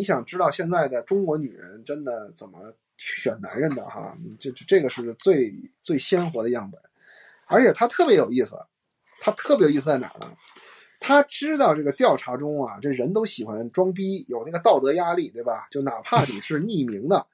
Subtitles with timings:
[0.00, 4.16] 你想知道现在的中国女人真的怎么选男人的哈？
[4.38, 6.80] 这这个是最最鲜活的样本，
[7.46, 8.56] 而且它特别有意思，
[9.20, 10.32] 它特别有意思在哪儿呢？
[11.00, 15.66] 他知道这个调查中啊，这人都喜欢装逼，有那个道德压力，对吧？
[15.68, 17.26] 就哪怕你是匿名的，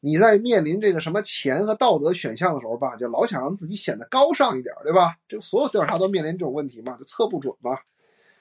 [0.00, 5.16] 你在面临这个什么钱和道德选项的时候吧，就老想让自己显得高尚一点，对吧？
[5.28, 7.78] 这所有调查都面临这种问题嘛，就测不准嘛。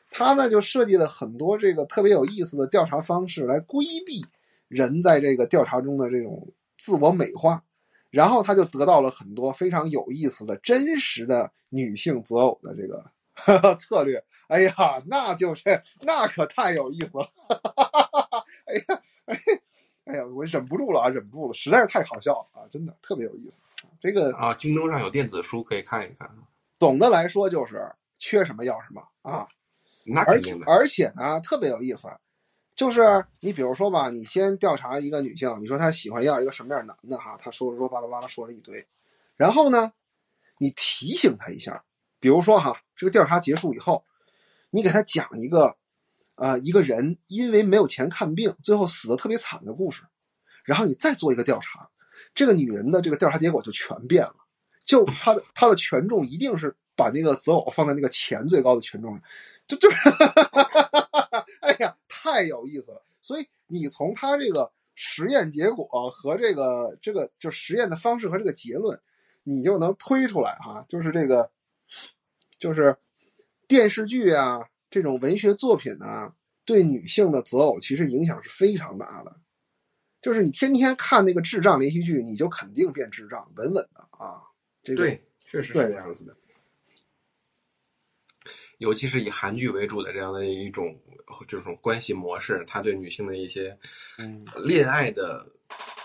[0.10, 4.26] 他呢就设计了很多这个特别有意思的调查方式来规避
[4.68, 7.64] 人在这个调查中的这种自我美化，
[8.10, 14.24] 然后他就得到了很多非常有意思的真实的女性择偶的这个 策略。
[14.48, 14.74] 哎呀，
[15.06, 17.32] 那就是那可太有意思了！
[18.66, 19.40] 哎呀，哎，
[20.06, 23.60] 哎呀，我忍不住了啊，忍不住了，实在是太好笑了啊，真的特别有意思。
[24.00, 26.28] 这个啊，京东上有电子书可以看一看。
[26.80, 29.48] 总的来说就是缺什么要什么啊。
[30.14, 32.08] 那而且而且呢，特别有意思，
[32.76, 38.88] 就是你比如说吧，你先调查一个女性，你说她喜欢要一个什么样男的哈，她说说巴拉巴拉说了一堆，
[39.36, 39.92] 然后呢，
[40.58, 41.84] 你提醒她一下，
[42.20, 44.04] 比如说哈，这个调查结束以后，
[44.70, 45.76] 你给她讲一个，
[46.36, 50.04] 呃，一个人因为没有钱看病，最后死的特别惨的故事，
[50.64, 51.90] 然后你再做一个调查，
[52.34, 54.36] 这个女人的这个调查结果就全变了，
[54.86, 59.22] 就她的她的权重一定是把那个择偶放在那个钱最高的权重上。
[59.70, 59.88] 就就，
[61.62, 63.02] 哎呀，太有意思了！
[63.22, 69.00] 所以你从他这个实验结果和这个这个就实验的方式和这个结论，
[69.44, 71.52] 你就能推出来哈，就是这个，
[72.58, 72.98] 就是
[73.68, 76.34] 电视剧啊这种文学作品啊，
[76.66, 79.38] 对女性的择偶其实影响是非常大的。
[80.20, 84.42] 就是你天天看那个智障连续剧，你就肯定变智障，稳稳的啊。
[84.82, 86.36] 这个对，确实是这样子的。
[88.80, 90.98] 尤其是以韩剧为主的这样的一种
[91.48, 93.78] 这种关系模式，他对女性的一些
[94.18, 95.46] 嗯恋爱的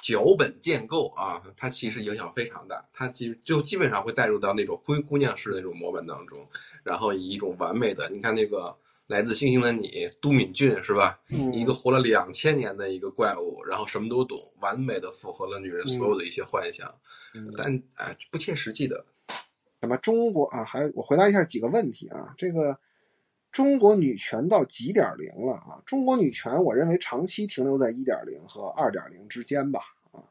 [0.03, 2.85] 脚本建构啊，它其实影响非常大。
[2.93, 6.47] 它基就基本上会带入到那种灰姑娘式的那种模板当中，
[6.83, 8.77] 然后以一种完美的，你看那个
[9.07, 11.19] 来自星星的你，都敏俊是吧？
[11.53, 16.93] 一个活了两千年的一个怪物，然后什么都懂，完美的符合了女人所有的一些幻想，
[17.57, 19.03] 但哎不切实际的。
[19.85, 22.33] 那么中国啊，还我回答一下几个问题啊。
[22.39, 22.81] 这个
[23.53, 25.83] 中国女权到几点零了啊？
[25.85, 29.81] 中国女权，我认为长期停留在一点零和二点零之间吧
[30.13, 30.25] 啊。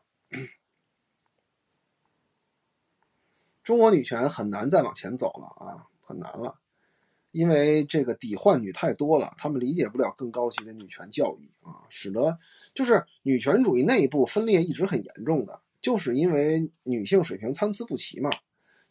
[3.61, 6.57] 中国女权很难再往前走了啊，很难了，
[7.29, 12.39] 因为这个抵换女太多了，他们理解不了更高级的女权教育啊，使得
[12.73, 18.31] 就是女权主义内部分裂一直很严重的，就是因为女性水平参差不齐嘛。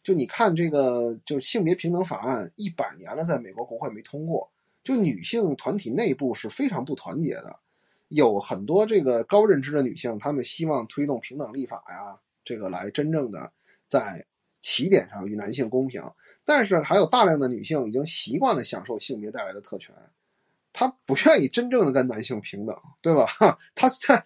[0.03, 4.51] 就你看这个，就是性别平等法案一百年了，在美国国会没通过。
[4.83, 7.55] 就女性团体内部是非常不团结的，
[8.09, 13.49] 有很多这个高认知的女性，她们希望推动平等立法呀，这个来真正的
[13.87, 14.25] 在
[14.61, 16.03] 起点上与男性公平。
[16.43, 19.95] 但是还有大量的女性已经习惯了享受性别带来的特权，
[20.73, 23.25] 她不愿意真正的跟男性平等，对吧？
[23.73, 24.21] 她她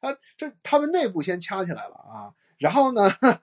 [0.00, 3.02] 她这他们内部先掐起来了啊，然后呢，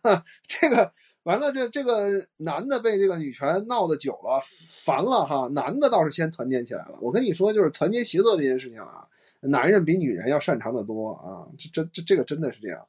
[0.48, 0.92] 这个。
[1.24, 2.08] 完了，这这个
[2.38, 5.48] 男的被这个女权闹得久了，烦了哈。
[5.50, 6.98] 男的倒是先团结起来了。
[7.02, 9.06] 我跟你说，就是团结协作这件事情啊，
[9.42, 11.46] 男人比女人要擅长的多啊。
[11.58, 12.88] 这这这这个真的是这样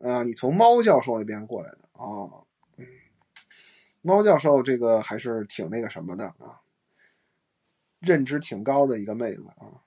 [0.00, 0.22] 啊。
[0.22, 2.42] 你从猫教授那边过来的啊，
[4.00, 6.58] 猫教授这个还是挺那个什么的啊，
[8.00, 9.84] 认知挺高的一个妹子啊。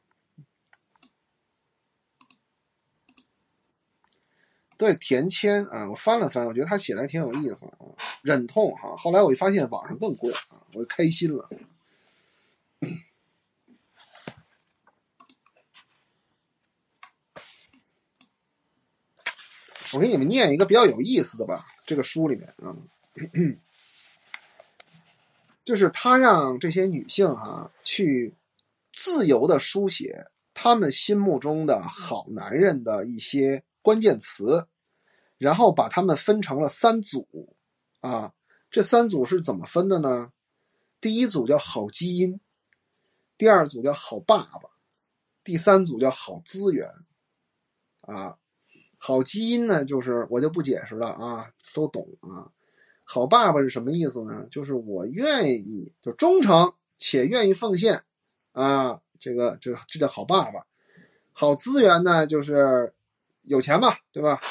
[4.78, 7.66] 对田谦啊，我翻了翻，我觉得他写的还挺有意思。
[8.22, 11.50] 忍痛哈，后来我一发现网上更贵啊，我就开心了。
[19.94, 22.76] 我给你们念一个比较有意思的吧，这个书里面啊，
[25.64, 28.34] 就是他让这些女性哈去
[28.92, 34.68] 自由的书写他们心目中的好男人的一些关键词。
[35.40, 37.54] 然后把它们分成了三组，
[38.00, 38.34] 啊，
[38.72, 40.32] 这三组是怎么分的呢？
[41.02, 42.40] 第一组叫好基因，
[43.38, 44.70] 第二组叫好爸爸，
[45.44, 46.90] 第三组叫好资源，
[48.02, 48.38] 啊，
[48.98, 52.50] 好基因呢，就是我就不解释了啊，都懂啊。
[53.04, 54.48] 好爸爸是什么意思呢？
[54.50, 58.02] 就是我愿意，就忠诚且愿意奉献，
[58.54, 60.66] 啊，这个这这叫好爸爸。
[61.34, 62.94] 好资源呢，就是
[63.44, 64.42] 有钱嘛，对吧？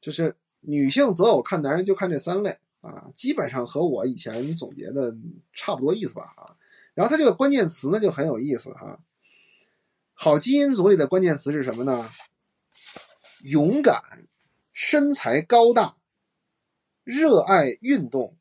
[0.00, 5.14] 就是女性择偶看男人就看这三类啊，基本上和我以前总结的
[5.52, 6.56] 差不多意思吧啊。
[6.94, 8.98] 然后它这个关键词呢就很有意思哈，
[10.12, 12.10] 好基因组里的关键词是什么呢？
[13.44, 14.02] 勇敢、
[14.72, 15.96] 身材高大、
[17.02, 18.36] 热爱运动、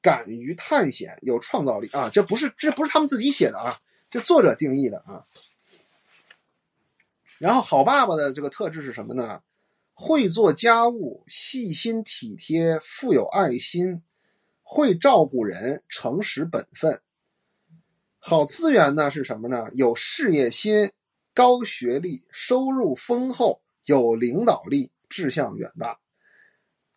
[0.00, 2.10] 敢于探险、有创造力啊！
[2.12, 3.80] 这不是这不是他们自己写的啊，
[4.10, 5.24] 这作者定义的啊。
[7.42, 9.42] 然后好爸爸的这个特质是什么呢？
[9.94, 14.00] 会做家务，细心体贴，富有爱心，
[14.62, 17.02] 会照顾人，诚实本分。
[18.20, 19.66] 好资源呢是什么呢？
[19.72, 20.92] 有事业心，
[21.34, 23.60] 高学历，收入丰厚。
[23.86, 25.98] 有领导力，志向远大，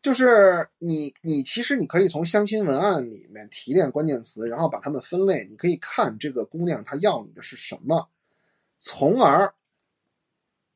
[0.04, 5.48] 就是你，你其实你可以从相亲文案里面提炼关键词，然后把它们分类。
[5.50, 8.08] 你可以看这个姑娘她要你的是什么，
[8.78, 9.52] 从而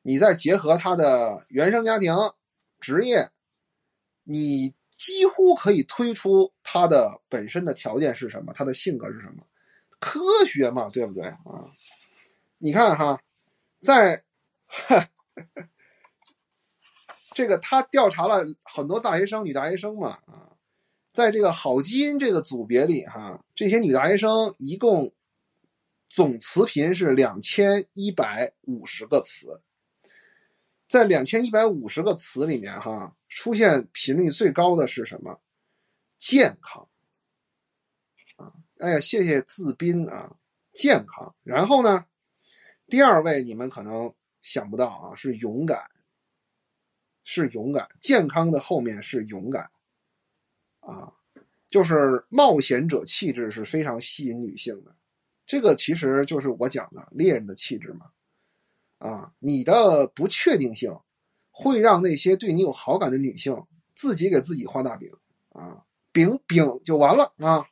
[0.02, 2.14] 你再结合他的原生家庭、
[2.80, 3.30] 职业，
[4.24, 9.46] 你几乎可以推出他的本身的条件是什么，他的性格是什么，
[9.98, 11.66] 科学嘛，对不对啊？
[12.58, 13.20] 你看哈，
[13.80, 14.22] 在。
[17.32, 20.52] 这个他调查了很多大学生、女大学生嘛，啊，
[21.12, 25.12] 在这个好基因这个组别里，哈，这些女大学生一共
[26.08, 29.60] 总词频是两千一百五十个词，
[30.90, 35.40] 在两千一百五十个词里面，哈，出现频率最高的是什么？
[36.18, 36.88] 健康，
[38.34, 40.36] 啊，哎呀，谢谢自斌啊，
[40.72, 41.32] 健康。
[41.44, 42.06] 然后呢，
[42.88, 45.88] 第二位你们可能想不到啊，是勇敢。
[47.22, 49.70] 是勇敢，健康的后面是勇敢，
[50.80, 51.12] 啊，
[51.68, 54.96] 就是冒险者气质是非常吸引女性的，
[55.46, 58.10] 这个其实就是我讲的猎人的气质嘛，
[59.00, 60.96] 啊，你的不确定性
[61.50, 63.64] 会让那些对你有好感的女性
[63.94, 65.10] 自己给自己画大饼
[65.48, 67.66] 啊，饼饼就完了啊，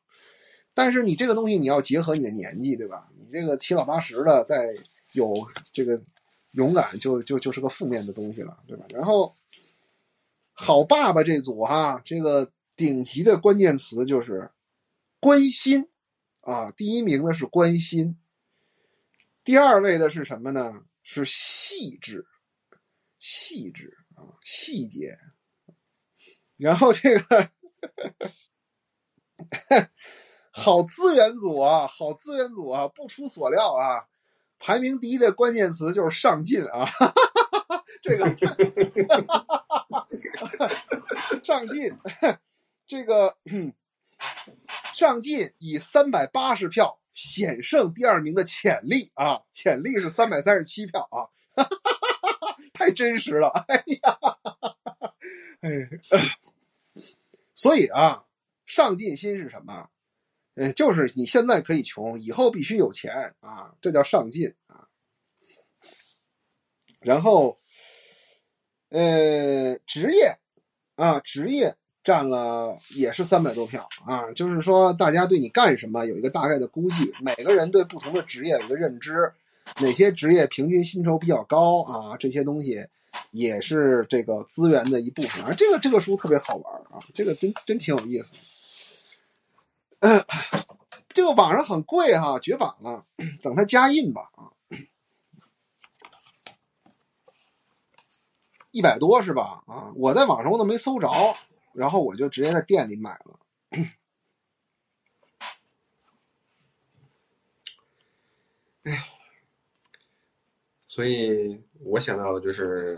[0.75, 3.09] 但是你这个东西你要结合你的年纪，对吧？
[3.17, 4.75] 你这个七老八十的再
[5.13, 5.33] 有
[5.73, 6.03] 这个
[6.51, 8.85] 勇敢，就就就是个负面的东西了，对吧？
[8.89, 9.33] 然后。
[10.61, 14.51] 好爸爸这组哈，这个顶级的关键词就是
[15.21, 15.89] 关心
[16.41, 18.19] 啊，第一名的是关心，
[19.45, 20.83] 第二位的是什么呢？
[21.11, 22.27] 是细致，
[23.19, 25.17] 细致啊，细节。
[26.59, 27.51] 然后这个
[30.53, 34.05] 好资源组啊，好资源组啊，不出所料啊，
[34.59, 36.87] 排名第一的关键词就是上进啊。
[38.03, 38.27] 这个
[41.43, 41.97] 上进，
[42.87, 43.39] 这个
[44.93, 51.27] 上进以三百八十票险胜第二名的潜力啊，潜力是三百三十七票啊，
[52.73, 54.19] 太真实了，哎呀，
[55.63, 55.71] 哎，
[57.55, 58.25] 所以啊，
[58.67, 59.91] 上进心是什么？
[60.55, 64.87] 嗯，就是你现在可以穷，以后必须有钱啊，这叫上进啊。
[67.01, 67.61] 然后。
[68.91, 70.39] 呃，职业
[70.95, 71.77] 啊，职业
[72.09, 74.33] 占了也是三百多票啊。
[74.33, 79.31] 就是说，大家对你干什么有一个大概的估计，每个人对不同的职业有个认知，
[79.83, 82.17] 哪些职业平均薪酬比较高啊？
[82.17, 82.83] 这些东西
[83.31, 85.45] 也是这个资源的一部分。
[85.45, 85.53] 啊。
[85.53, 88.33] 这个这个书特别好玩啊，这个真真挺有意思。
[91.13, 93.05] 这个网上很贵哈，绝版了，
[93.43, 94.49] 等它加印吧啊。
[98.71, 99.63] 一百多是吧？
[99.67, 101.11] 啊，我在网上我都没搜着，
[101.79, 103.39] 然后我就直接在店里买了。
[108.83, 109.05] 哎，
[110.89, 112.97] 所以我想到的就是，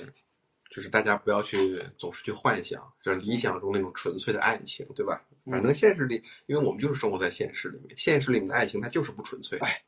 [0.70, 5.22] 就是大家不要去总是去幻想，就是理想中那种纯粹的爱情，对吧？
[5.44, 6.14] 反正现实里，
[6.46, 9.58] 因为我们就是生活在现实里面，现实里面的爱情它就是不纯粹。
[9.58, 9.84] 哎，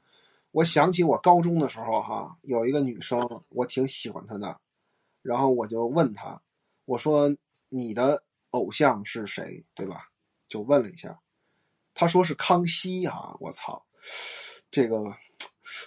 [0.50, 4.61] 我想起我高中的时候哈，有一个女生，我挺喜欢她的。
[5.22, 6.42] 然后我就问她，
[6.84, 7.34] 我说
[7.70, 8.22] 你的
[8.52, 10.09] 偶像是谁，对吧？
[10.49, 11.21] 就问了一下，
[11.92, 13.37] 他说是康熙啊！
[13.40, 13.85] 我操，
[14.71, 14.97] 这个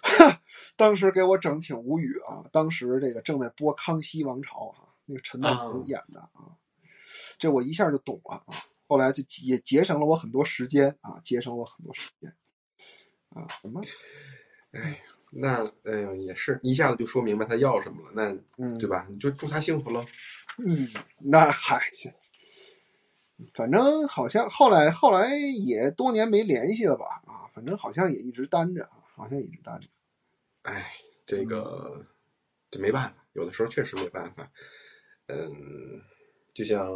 [0.77, 2.45] 当时给我整挺无语啊！
[2.51, 6.53] 当时这个正在播《康熙王朝》啊，那个陈道明演的啊，
[7.37, 8.55] 这我一下就懂了啊！
[8.87, 12.31] 后来就也节省了我很多时间啊，节省了我很多时间
[13.29, 13.47] 啊！
[13.61, 13.81] 什么？
[14.71, 15.01] 哎。
[15.37, 19.05] 那哎呀，也是一下子就说明白他要什么了，那嗯，对吧？
[19.09, 20.05] 你就祝他幸福喽。
[20.59, 21.81] 嗯，那嗨，
[23.53, 27.05] 反正好像后来后来也多年没联系了吧？
[27.25, 29.87] 啊，反正好像也一直单着啊，好像一直单着。
[30.63, 30.91] 哎，
[31.25, 32.05] 这个
[32.71, 34.51] 这没办法，有的时候确实没办法。
[35.27, 35.51] 嗯，
[36.53, 36.87] 就像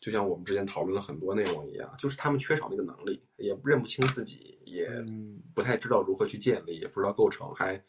[0.00, 4.52] 就像我们之前讨论了很多内容一样，就是他们缺少那个能力，也认不清自己。
[4.64, 4.88] 也
[5.54, 7.80] 不太知道如何去建立，也不知道构成，还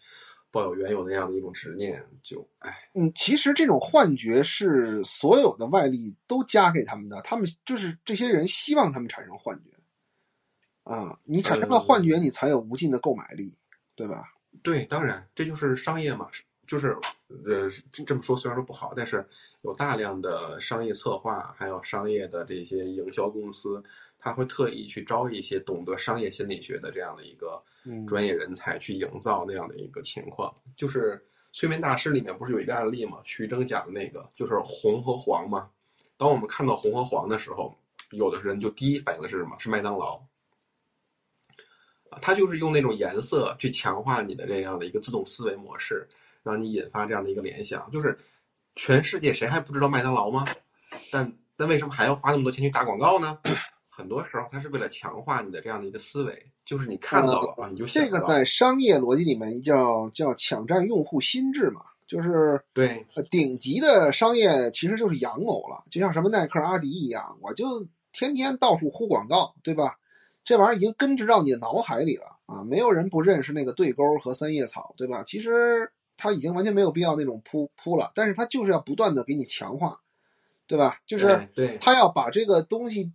[0.56, 9.72] 抱有原有那样的一种执念，就哎，嗯，其实这种幻觉是所有的外力都加给他们的，他们就是这些人希望他们产生幻觉
[10.90, 13.58] 啊，你产生了幻觉，你才有无尽的购买力，
[13.96, 14.24] 对吧？
[14.64, 16.30] 对，当然这就是商业嘛，
[16.68, 16.98] 就是
[17.46, 19.26] 呃这么说虽然说不好，但是
[19.62, 23.84] 有大量的商业策划，还有商业的这些营销公司，
[24.20, 30.54] 他会特意去招一些懂得商业心理学的这样的一个嗯专业人才，去营造那样的一个情况。
[30.76, 31.14] 就是
[31.58, 35.70] 《催眠大师》里面不是有一个案例嘛，徐峥讲的那个，就是红和黄嘛。
[36.18, 37.78] 当我们看到红和黄的时候，
[38.12, 39.56] 有的人就第一反应的是什么？
[39.60, 40.16] 是麦当劳。
[42.10, 46.08] 啊，他就是用那种颜色去强化你的这样的一个自动思维模式，
[46.46, 47.90] 让你引发这样的一个联想。
[47.92, 48.18] 就是
[48.76, 50.46] 全世界谁还不知道麦当劳吗？
[51.12, 53.38] 但但为什么还要花那么多钱去打广告呢？
[53.90, 69.98] 很多时候，它是为了强化你的这样的一个思维，就是你看到了啊，你就想这个在商业逻辑里面叫叫抢占用户心智嘛，就是对呃顶级的商业其实就是阳谋了，就像什么耐克、阿迪一样，我就天天到处呼广告，对吧？
[70.44, 72.64] 这玩意儿已经根植到你的脑海里了啊！
[72.64, 75.24] 没有人不认识那个对勾和三叶草，对吧？
[75.26, 80.00] 其实它已经完全没有必要那种铺铺了，但是他就是要不断的给你强化，
[80.68, 81.00] 对吧？
[81.06, 83.12] 就是对对他要把这个东西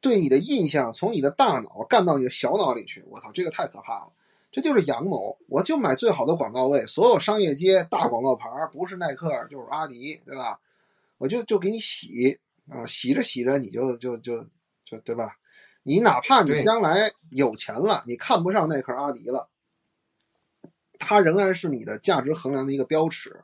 [0.00, 3.04] 对你的印象从你的大脑干到你的小脑里去。
[3.08, 4.12] 我操，这个太可怕了！
[4.50, 5.38] 这就是阳谋。
[5.46, 10.58] 我就买最好的广告位，所有商业街大广告牌，不是耐克就是阿迪，对吧？
[11.18, 12.38] 我就就给你洗
[12.70, 14.42] 啊，洗着洗着你就就就
[14.84, 15.36] 就对吧？
[15.82, 19.49] 你哪怕你将来有钱了，你看不上耐克、阿迪了，
[21.00, 23.40] 它仍然是你的价值衡量的一个标尺，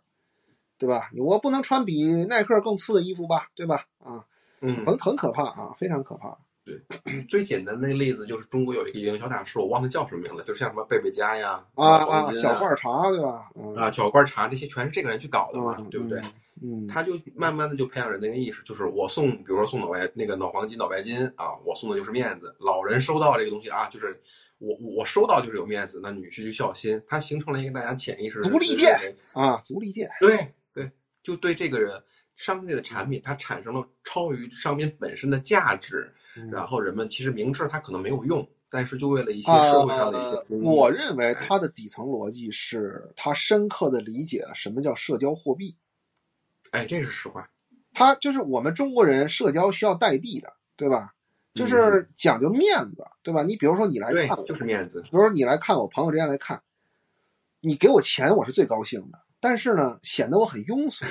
[0.79, 1.11] 对吧？
[1.19, 3.87] 我不能穿比耐克更次的衣服吧，对吧？
[3.99, 4.25] 啊，
[4.61, 6.37] 嗯，很很可怕啊，非常可怕。
[6.65, 6.81] 对
[7.29, 13.51] 最简单的例子就是中国有一个营销大师，我忘了叫什么名字，就是像什么贝贝佳呀、啊啊，小罐茶对吧？
[13.55, 16.21] 嗯，啊、小罐茶这些全是这个人去搞的嘛，嗯对不对？？
[16.61, 22.57] 嗯，他就慢慢的就培养人那个意识，就是我送，比如说送脑白那个脑黄金、脑白金啊，我送的就是面子。
[22.59, 24.21] 老人收到这个东西啊，就是
[24.59, 30.09] 我我收到就是有面子，那女婿就孝心，他形成了一个大家潜意识的足力健啊，足力健。
[30.21, 30.91] 对对，
[31.23, 32.03] 就对这个人
[32.37, 45.77] 商业的产品，它产生了超于商品本身的价值，嗯然后人们其实明知道它可能没有用，但是就为了一些社会上的一些呃，我认为它的底层逻辑是，他深刻的理解了什么叫社交货币。
[46.71, 47.49] 哎，这是实话，
[47.93, 51.15] 他就是我们中国人社交需要代币的，对吧？
[51.57, 53.43] 就嗯是讲究面子，对吧？
[53.43, 56.63] 你比如说你来看我，，就是面子，比如说你来看我朋友之间来看，
[57.61, 61.05] 你给我钱我是最高兴的，但是呢，显得我很庸俗，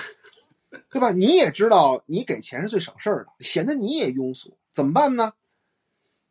[0.91, 1.11] 对吧？
[1.11, 5.33] 你也知道你给钱是最省事儿的，显得你也庸俗，怎么办呢？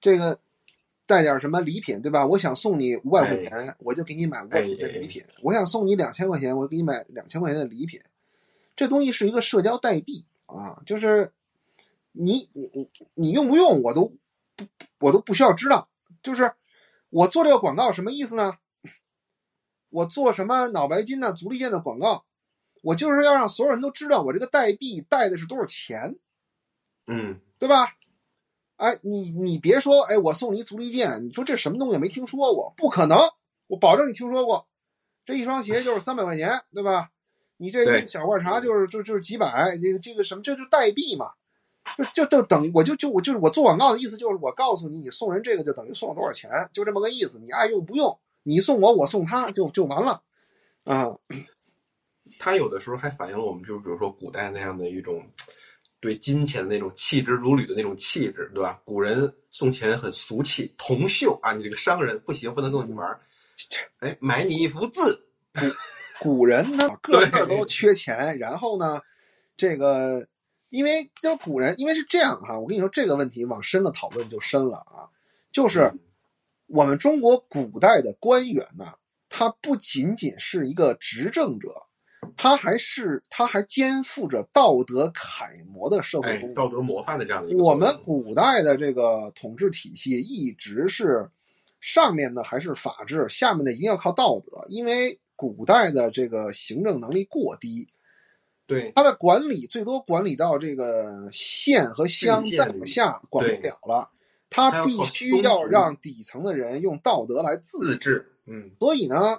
[0.00, 0.38] 这个
[1.06, 2.24] 带点什么礼品，对吧？
[2.24, 8.00] 我想送你五百块钱，我就给你买五百块钱的礼品；我想送你两千块钱，我给你买两千块钱的礼品。
[8.76, 11.32] 这东西是一个社交代币啊，就是
[12.16, 14.06] 你你你你用不用我都
[14.56, 14.66] 不
[15.00, 15.88] 我都不需要知道，
[16.22, 16.52] 就是
[17.10, 18.56] 我做这个广告什么意思呢？
[19.90, 22.24] 我做什么脑白金呢、足力健的广告，
[22.82, 26.16] 我就是要让所有人都知道我这个代币带的是多少钱，
[27.06, 27.96] 嗯，对吧？
[28.76, 32.72] 哎，你你别说，哎，我送你一足力健，你说这什么东西没听说过？
[32.76, 33.18] 不可能，
[33.68, 34.66] 我保证你听说过。
[35.24, 37.10] 这一双鞋就是三百块钱，对吧？
[37.56, 41.34] 你这一小罐茶就是就就是几百，这个这个什么，这就是代币嘛。
[41.96, 47.38] 就就就等于我就就我就是我做广告的意思就是我告诉你，你送人这个就等于送了多少钱，就这么个意思。
[47.38, 50.22] 你爱用不用，你送我，我送他，就就完了。
[50.84, 51.06] 啊，
[52.38, 55.22] 他有的时候还反映了我们，就是比如说古代那样的一种
[56.00, 58.80] 对金钱的那种弃之如履的那种气质，对吧？
[58.84, 63.20] 古人送钱很俗气，铜锈啊，你这个商人不行，不能跟你玩儿。
[64.00, 65.26] 哎，买你一幅字，
[66.20, 69.00] 古人呢 个个都缺钱，然后呢，
[69.56, 70.26] 这个
[70.74, 75.08] 因为就古人，因为是这样哈，我跟你说这个问题往深了讨论就深了啊，
[75.52, 76.00] 就是嗯。
[76.66, 78.94] 我们中国古代的官员呢，
[79.28, 81.68] 他不仅仅是一个执政者，
[82.38, 91.30] 他还是他还肩负着道德楷模的社会哎公，道德模范的这样的一个我们古代的这个统治体系一直是
[91.82, 97.86] 上面的还是法治，下面的一定要靠道德，因为古代的这个行政能力过低，
[98.66, 104.10] 对它的管理最多管理到这个县和乡，再往下管不了了。
[104.50, 109.38] 他必须要让底层的人用道德来自自治，嗯，所以呢，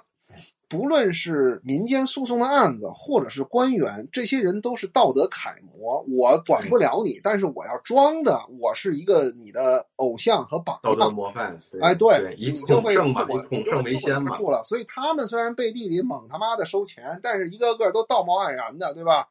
[0.68, 6.04] 不论是民间诉讼的案子，或者是官员，这些人都是道德楷模。
[6.08, 11.14] 我管不了你，但是我要装的，我是一个你的偶像和榜道德样。
[11.14, 11.60] 模范。
[11.70, 14.36] 对哎，对，以你就会自我以统圣为先嘛。
[14.38, 14.62] 了。
[14.64, 19.28] 所以他们虽然背地里猛他妈的收钱，但是一个个都道貌岸然的，对吧？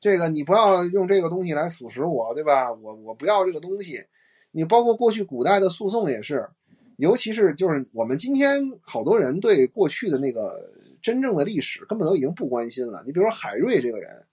[0.00, 2.70] 这个你不要用这个东西来腐蚀我，对吧？
[2.70, 4.04] 我我不要这个东西。
[4.50, 6.48] 你包括过去古代的诉讼也是，
[6.96, 10.70] 尤其是就是我们今天好多人对过去的那个
[11.02, 13.02] 真正的历史根本都已经不关心了。
[13.04, 14.26] 你比如说海瑞这个人，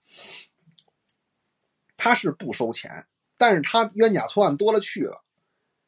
[1.97, 5.23] 他是不收钱，但是他冤假错案多了去了。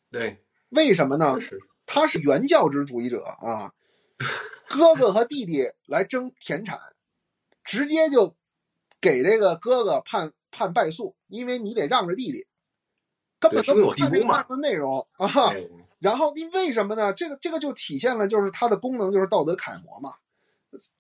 [0.10, 1.38] 对，为什么呢？
[1.86, 3.74] 他是原教旨主义者啊，
[4.68, 6.80] 哥哥和弟弟来争田产，
[7.64, 8.36] 直接就
[9.00, 12.48] 给这个哥哥判判败诉，因为你得让着弟弟，
[13.40, 15.28] 根本都不看这个案子内容啊。
[15.52, 15.68] 哎
[16.04, 17.14] 然后你为什么呢？
[17.14, 20.14] 这个这个就体现了就是它的功能就是道德楷模嘛。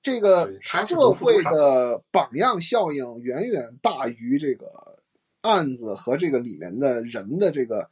[0.01, 4.67] 这个社会的榜样效应远远大于这个
[5.41, 7.89] 案子和这个里面的人的这个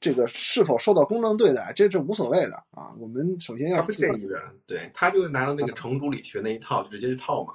[0.00, 2.92] 这个是否受到公正对待，这是无所谓的啊。
[2.98, 7.54] 我们首先要他不介意的，对，他就拿到那个程朱理学那一套，就直接去套嘛。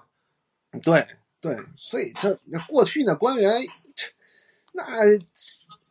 [0.82, 1.06] 对
[1.40, 3.62] 对，所以这那过去呢，官员
[4.72, 4.84] 那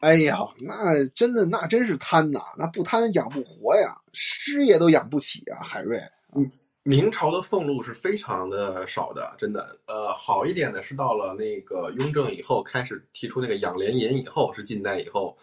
[0.04, 5.98] 哎呀，那真的那真是贪呐，那不贪养不活呀，师爷都养不起啊，海瑞。
[6.36, 6.50] 嗯
[6.82, 9.74] 明朝的俸禄是非常的少的，真的。
[9.86, 15.34] 呃，好一点的是到了那个雍正以后，开始提出那个养廉银以后，是近代以后，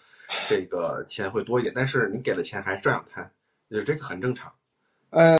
[0.47, 1.73] 这个钱会多一点。
[1.75, 3.27] 但是你给了钱还是照样贪，
[3.71, 4.53] 就这个很正常。
[5.09, 5.35] 呃，